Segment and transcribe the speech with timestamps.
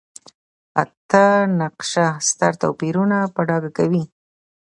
[0.83, 1.25] اته
[1.59, 4.03] نقشه ستر توپیرونه په ډاګه کوي.